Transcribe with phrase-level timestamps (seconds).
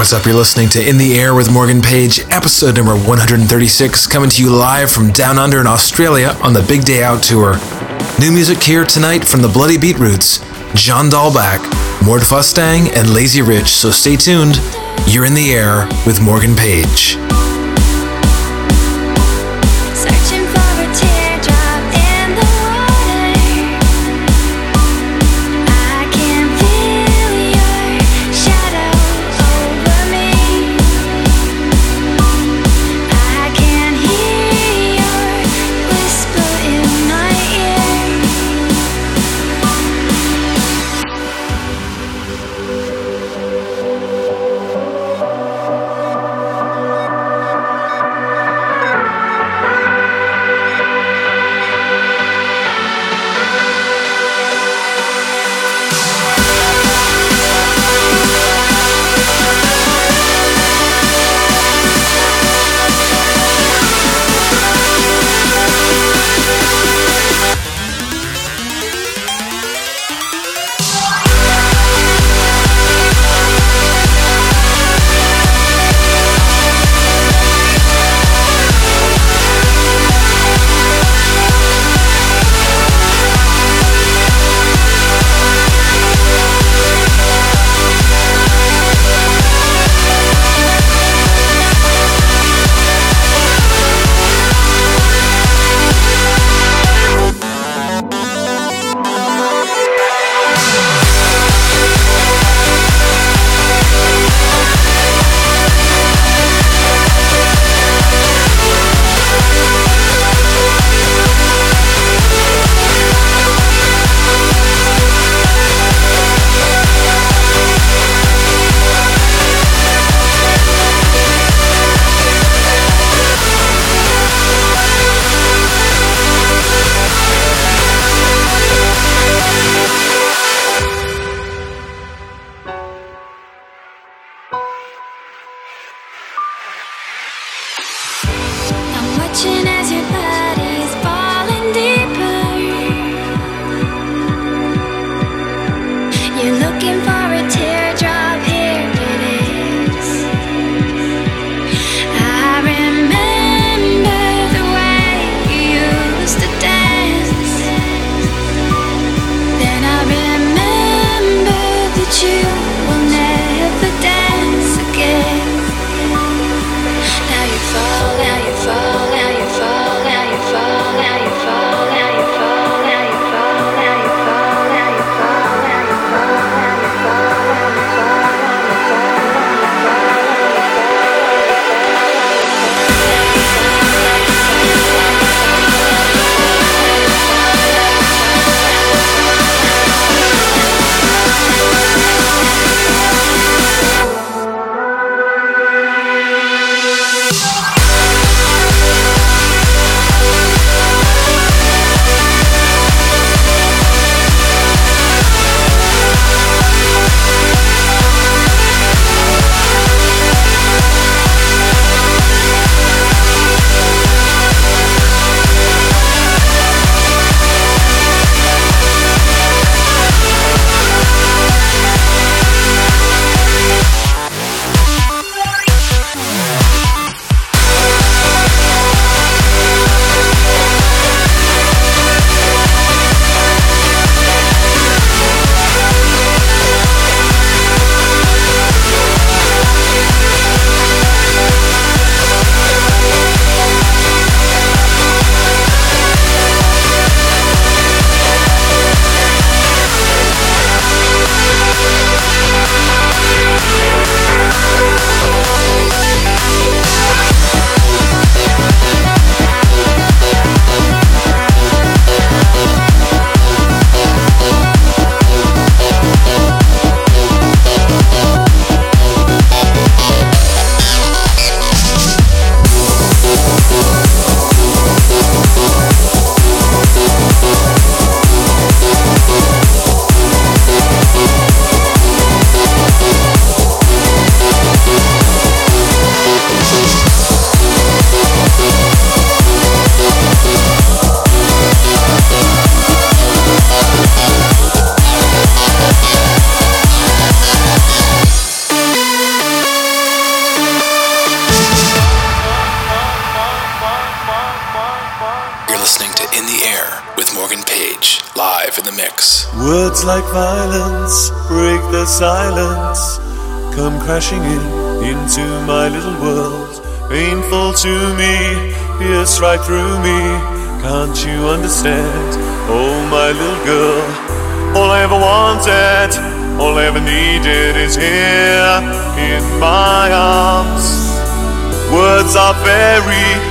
[0.00, 0.24] What's up?
[0.24, 4.48] You're listening to In the Air with Morgan Page, episode number 136, coming to you
[4.48, 7.58] live from Down Under in Australia on the Big Day Out tour.
[8.18, 10.38] New music here tonight from the Bloody Beetroots,
[10.74, 11.60] John Dahlback,
[12.02, 14.56] Mord Fustang, and Lazy Rich, so stay tuned.
[15.06, 17.18] You're in the air with Morgan Page.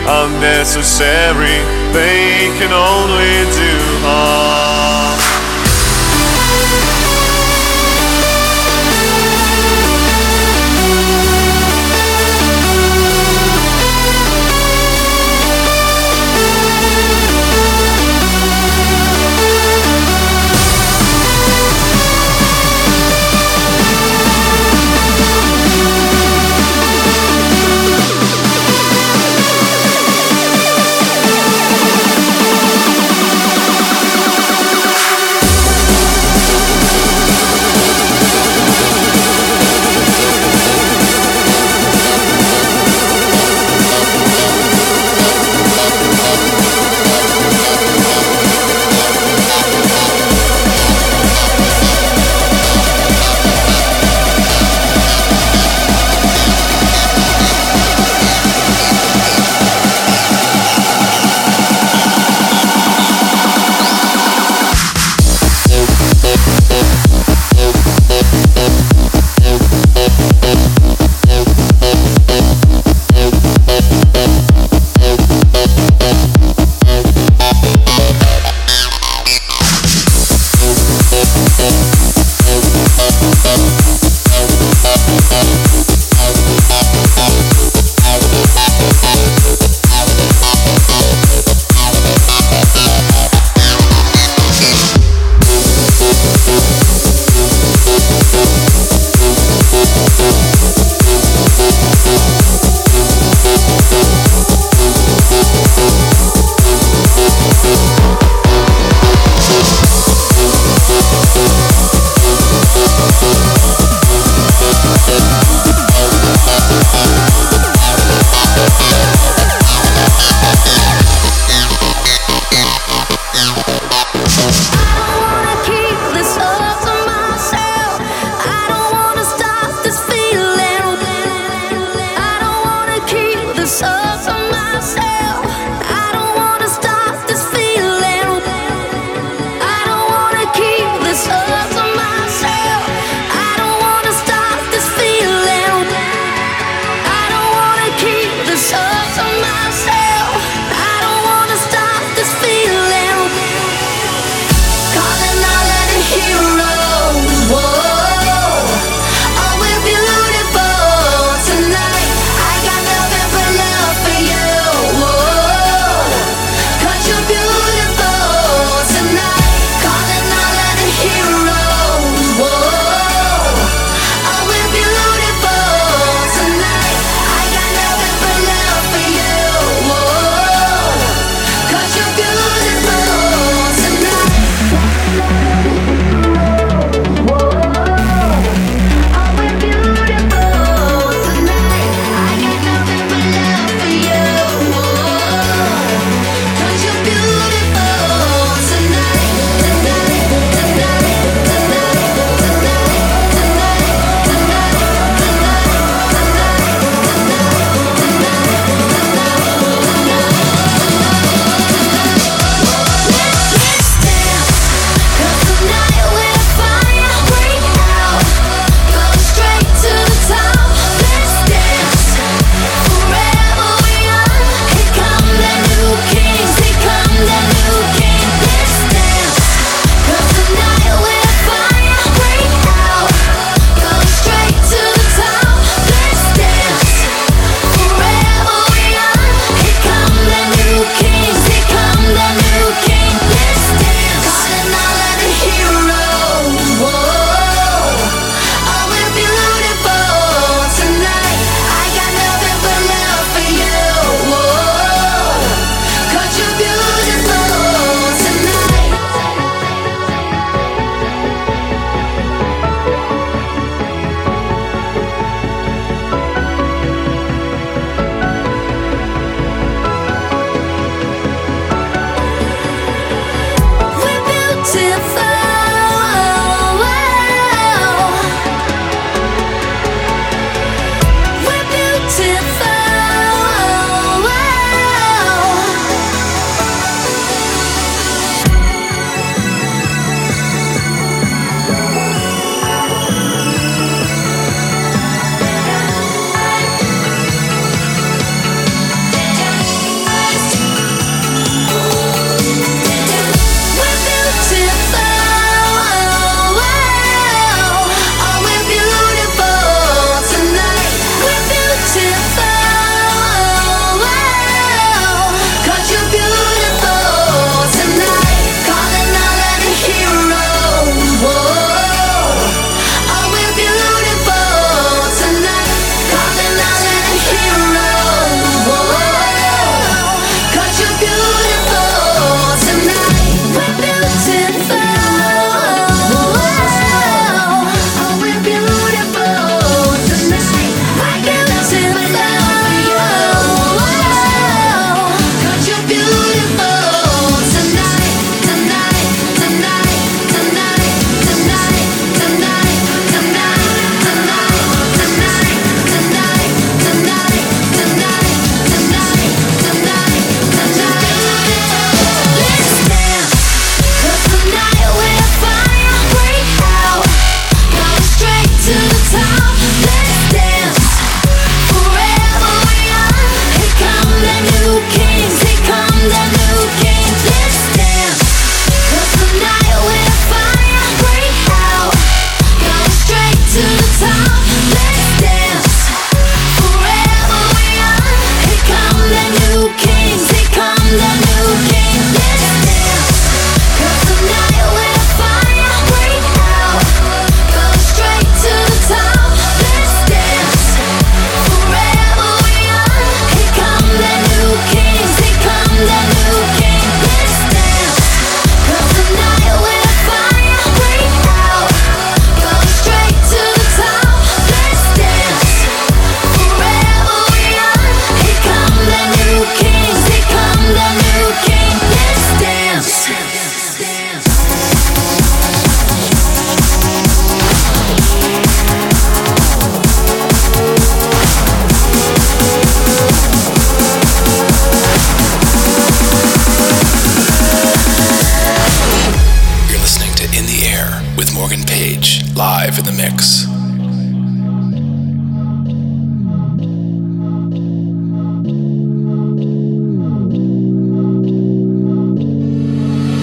[0.10, 1.60] Unnecessary,
[1.94, 4.79] they can only do harm.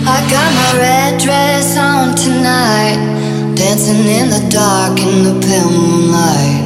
[0.09, 2.95] I got my red dress on tonight,
[3.57, 6.63] dancing in the dark in the pale moonlight.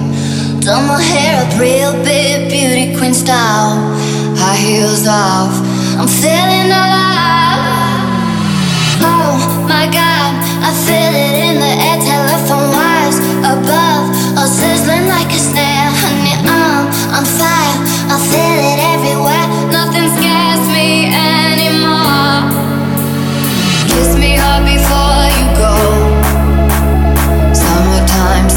[0.61, 3.81] Done my hair up real big, beauty queen style,
[4.37, 5.57] high heels off.
[5.97, 7.65] I'm feeling alive.
[9.09, 12.60] Oh my God, I feel it in the air, telephone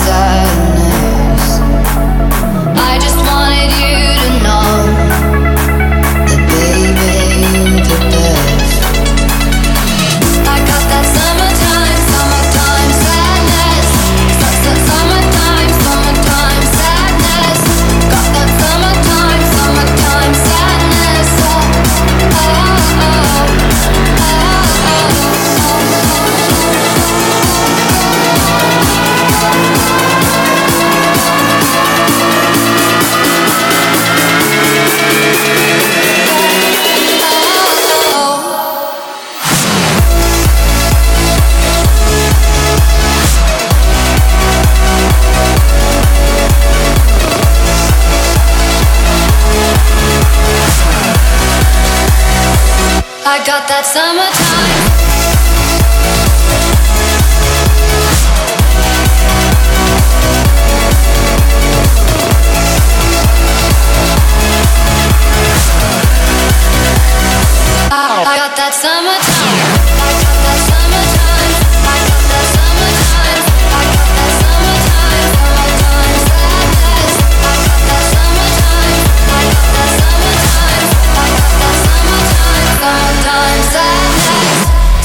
[0.03, 0.52] Summertime
[53.45, 54.52] got that summertime.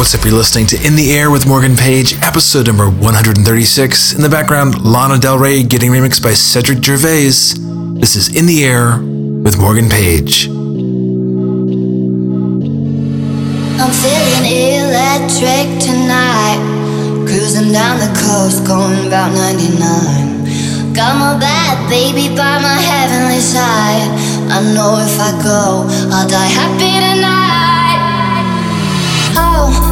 [0.08, 0.24] What's up?
[0.24, 4.14] You're listening to In the Air with Morgan Page, episode number 136.
[4.14, 7.52] In the background, Lana Del Rey getting remixed by Cedric Gervais.
[8.00, 9.02] This is In the Air
[9.44, 10.48] with Morgan Page.
[10.48, 10.54] I'm
[13.92, 14.48] feeling
[14.80, 16.56] electric tonight.
[17.28, 20.94] Cruising down the coast, going about 99.
[20.94, 24.08] Got my bad baby by my heavenly side.
[24.48, 25.84] I know if I go,
[26.16, 27.77] I'll die happy tonight.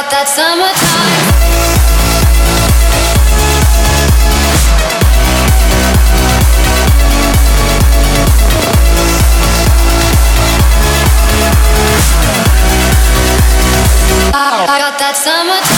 [0.00, 1.60] got that summertime.
[14.32, 15.69] I got that summertime.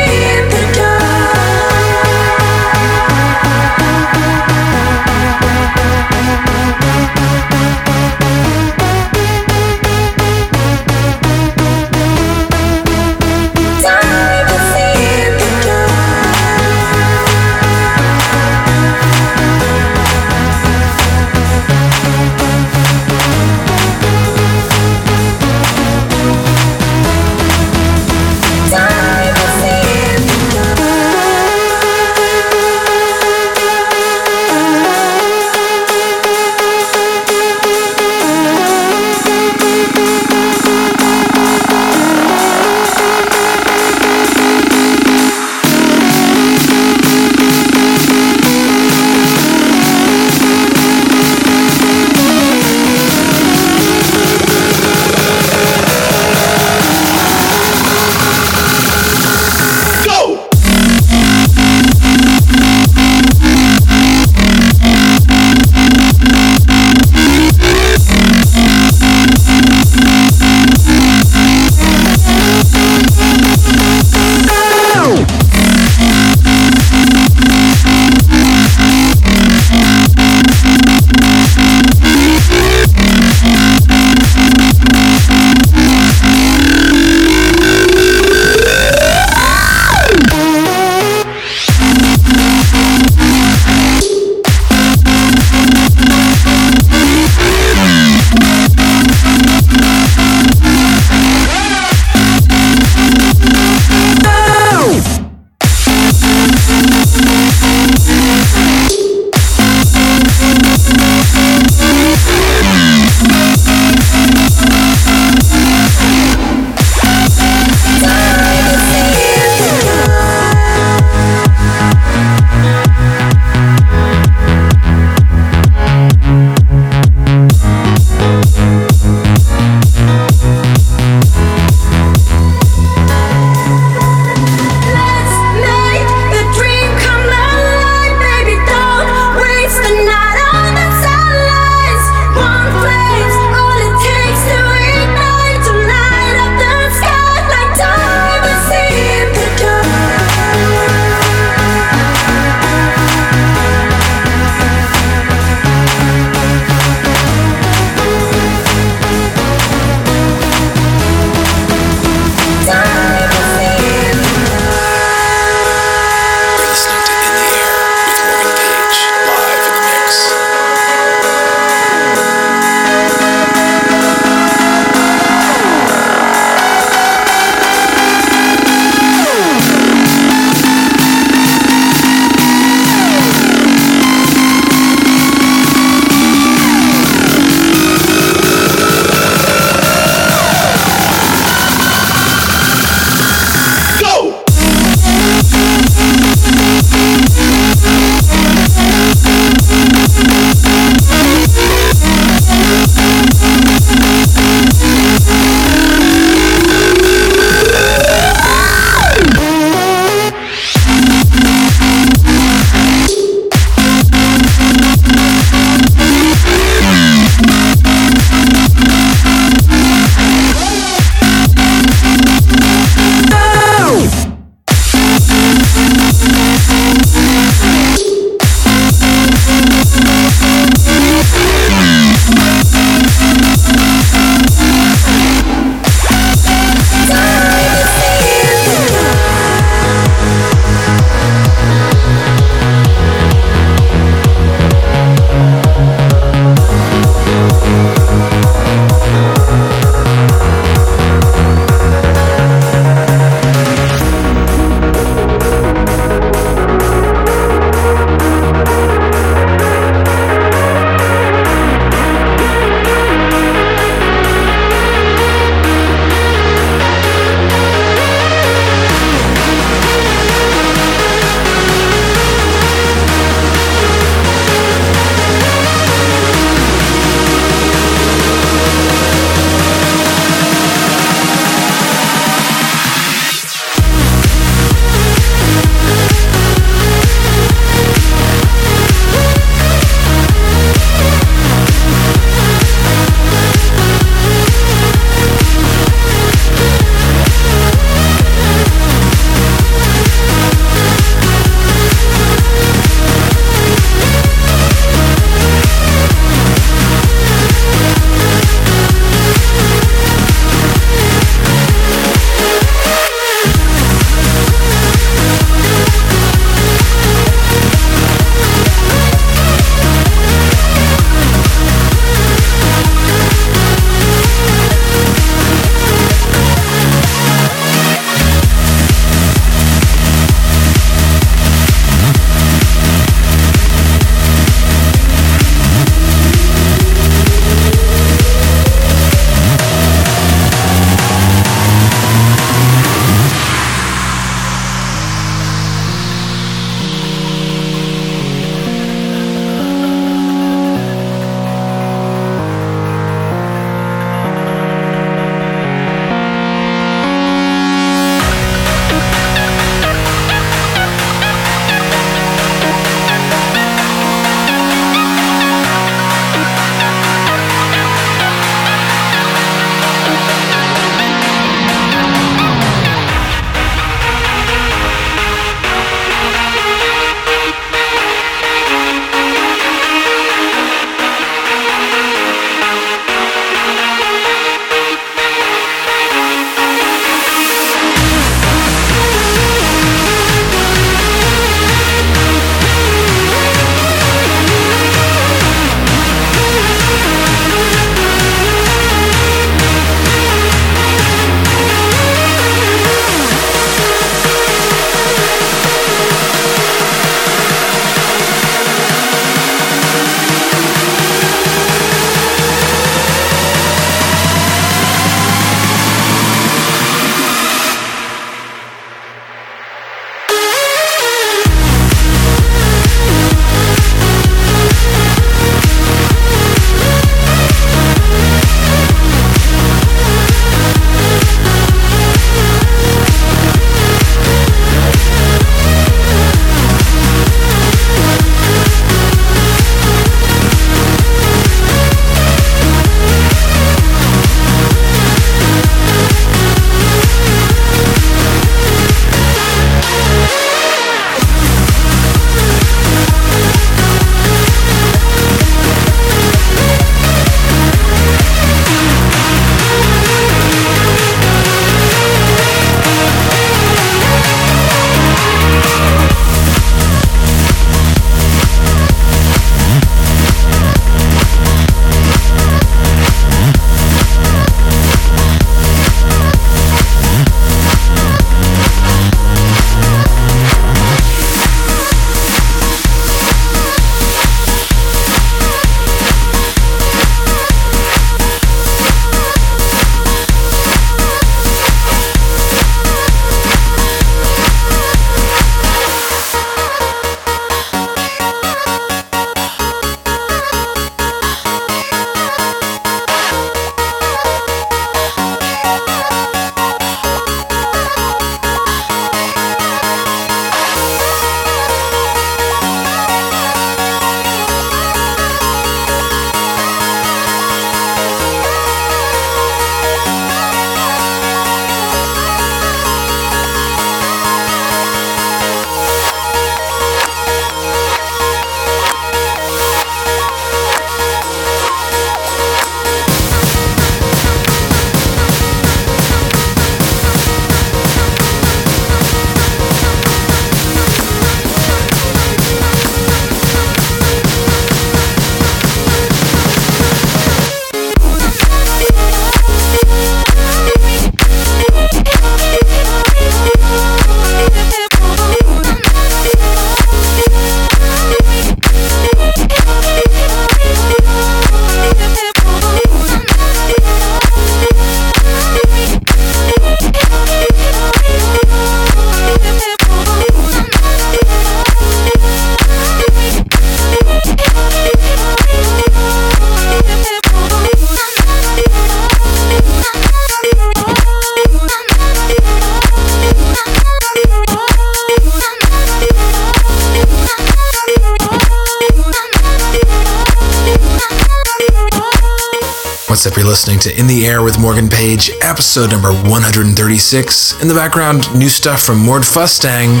[595.76, 597.60] Episode number 136.
[597.60, 600.00] In the background, new stuff from Mord Fustang.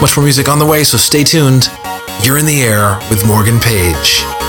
[0.00, 1.70] Much more music on the way, so stay tuned.
[2.24, 4.41] You're in the air with Morgan Page.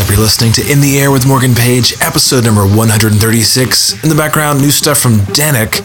[0.00, 4.02] Up, you're listening to In the Air with Morgan Page, episode number 136.
[4.02, 5.80] In the background, new stuff from Dannic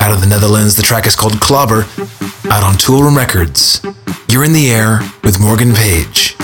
[0.00, 0.76] out of the Netherlands.
[0.76, 1.82] The track is called Clobber,
[2.50, 3.84] out on Toolroom Records.
[4.30, 6.36] You're in the air with Morgan Page.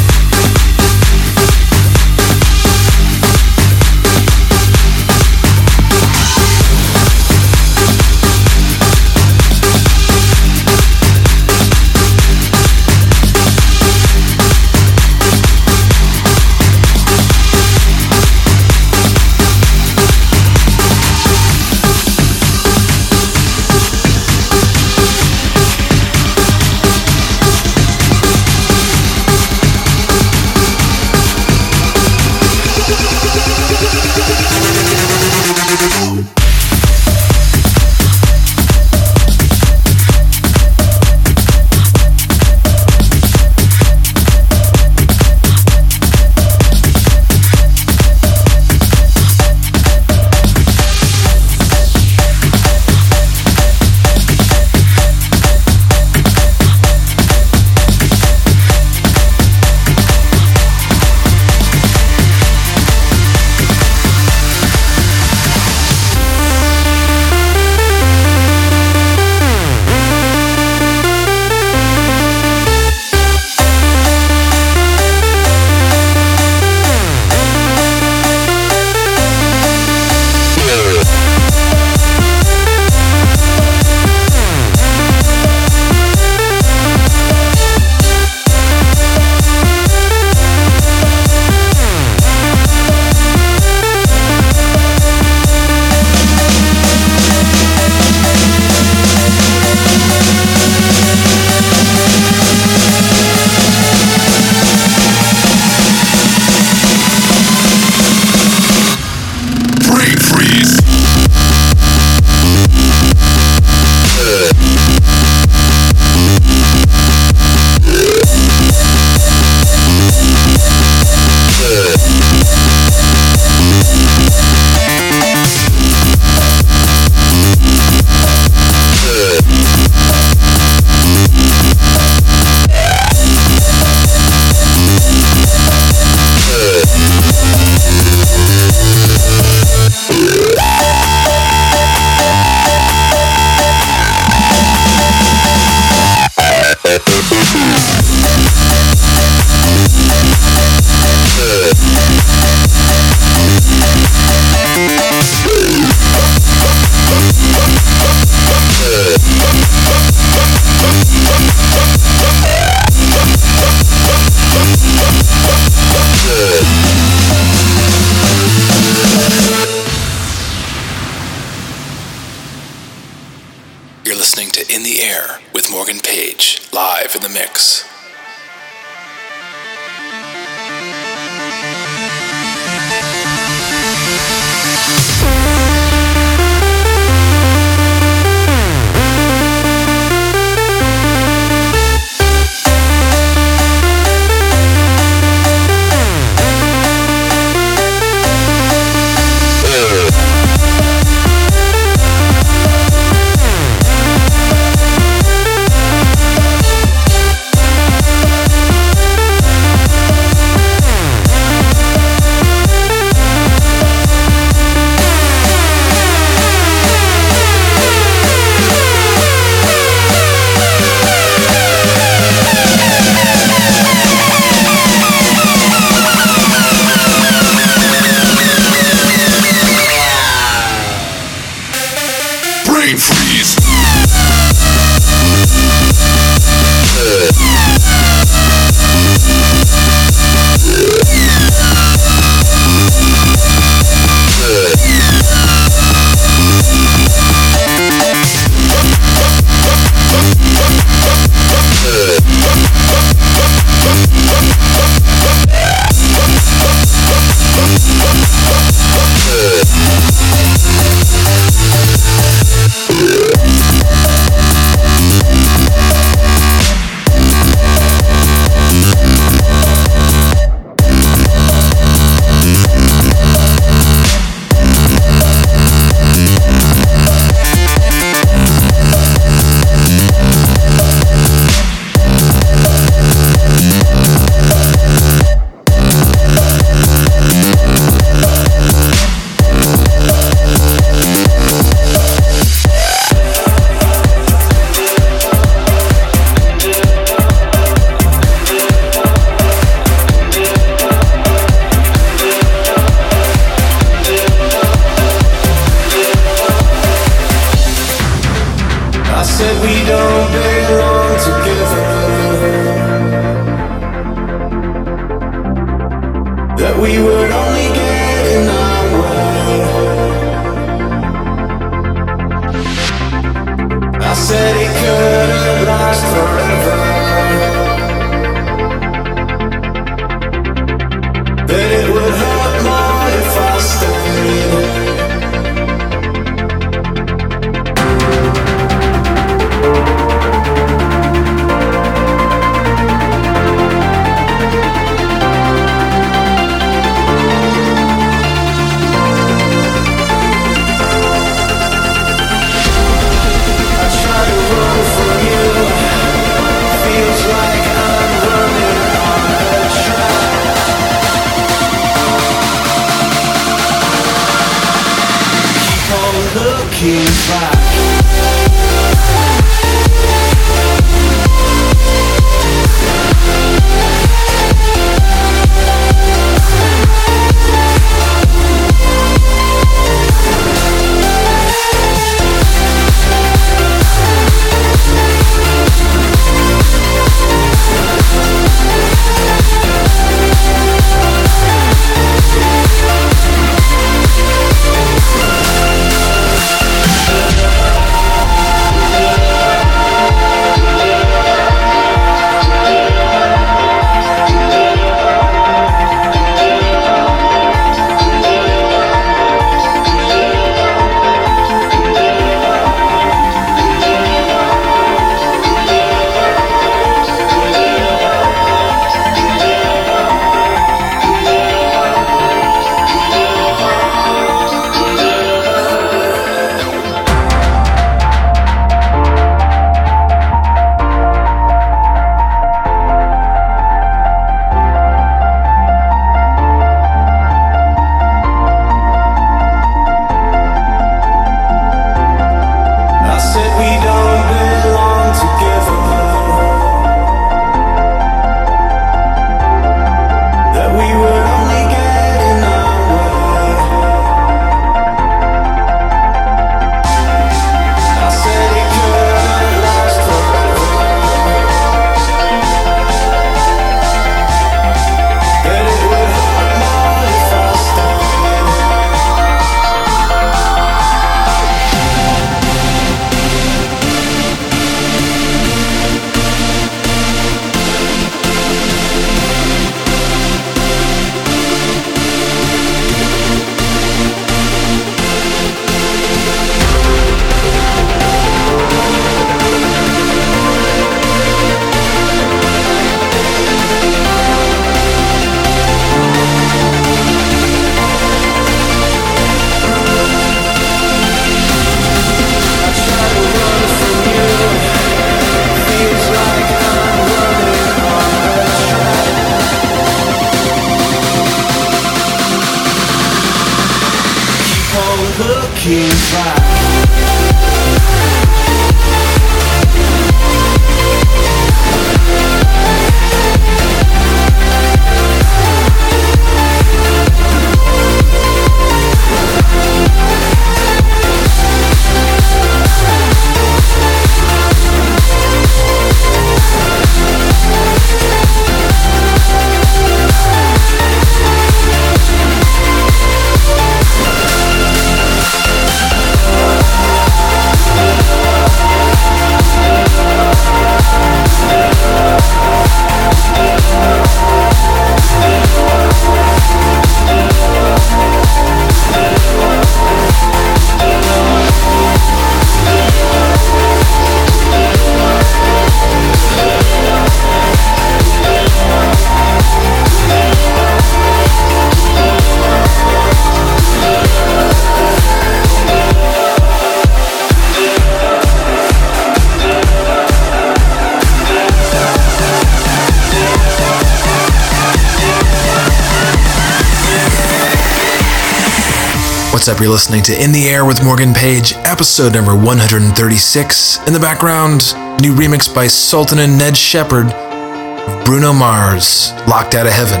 [589.62, 593.78] You're listening to In the Air with Morgan Page, episode number 136.
[593.86, 599.68] In the background, new remix by Sultan and Ned Shepard of Bruno Mars, Locked Out
[599.68, 600.00] of Heaven.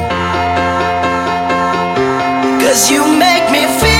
[2.60, 3.91] Cause you make me feel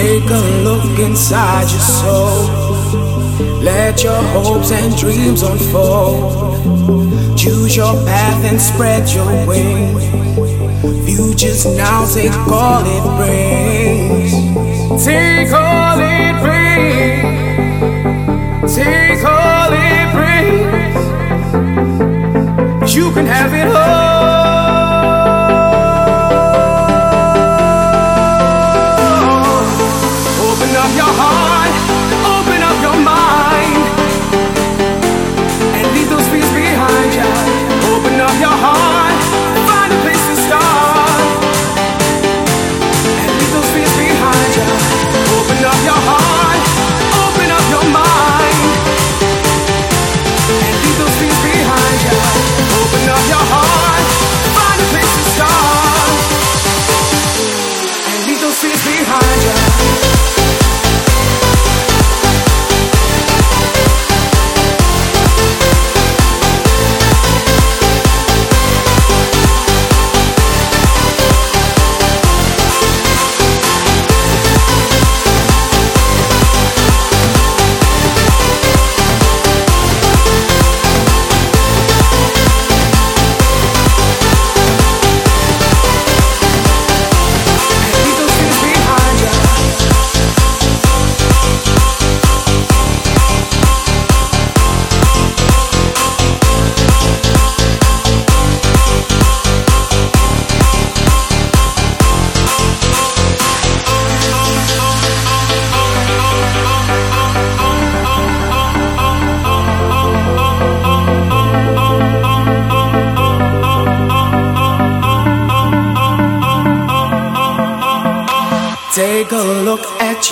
[0.00, 2.48] Take a look inside your soul.
[3.62, 7.36] Let your hopes and dreams unfold.
[7.36, 10.02] Choose your path and spread your wings.
[11.04, 14.32] Futures now, take all it brings.
[15.04, 17.54] Take all it brings.
[18.74, 21.04] Take all it brings.
[22.94, 24.49] You can have it all.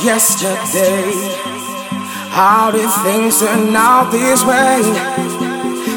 [0.02, 1.12] Yesterday.
[2.30, 4.82] How did things turn out this way?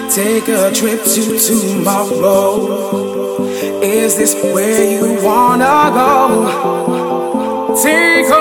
[0.10, 3.46] Take a trip to tomorrow.
[3.82, 7.78] Is this where you wanna go?
[7.82, 8.41] Take all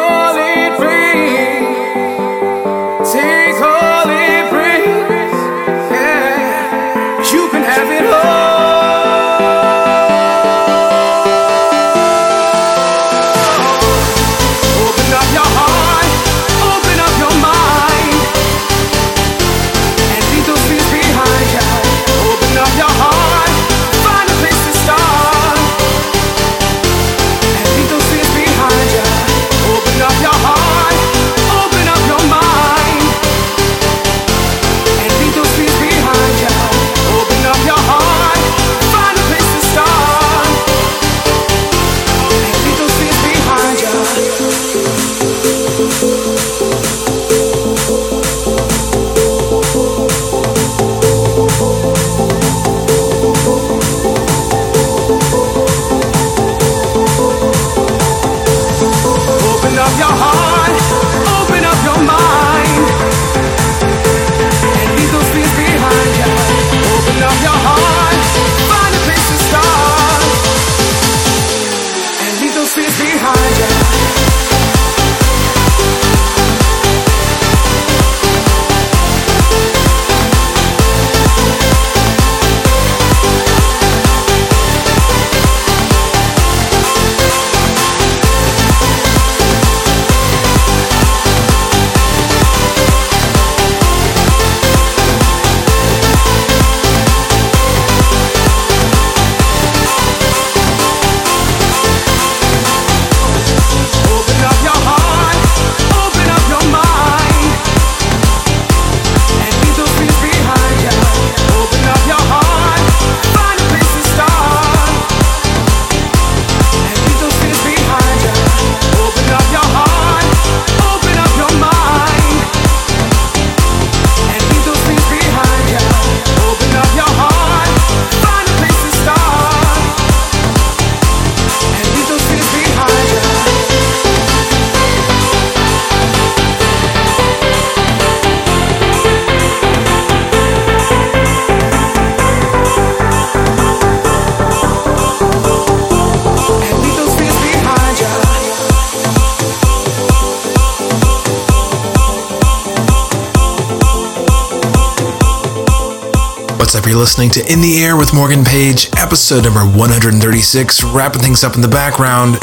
[157.01, 161.63] listening to In the Air with Morgan Page, episode number 136, wrapping things up in
[161.63, 162.37] the background.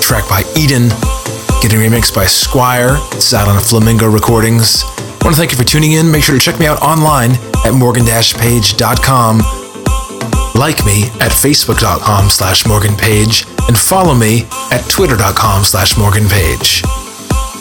[0.00, 0.86] Track by Eden,
[1.60, 2.94] getting remixed by Squire.
[3.18, 4.84] It's out on Flamingo Recordings.
[4.86, 6.12] I want to thank you for tuning in.
[6.12, 7.32] Make sure to check me out online
[7.66, 9.38] at morgan-page.com.
[10.54, 16.84] Like me at facebook.com slash morganpage and follow me at twitter.com slash morganpage.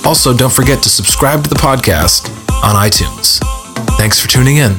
[0.06, 2.30] Also, don't forget to subscribe to the podcast
[2.62, 3.40] on iTunes.
[3.98, 4.78] Thanks for tuning in.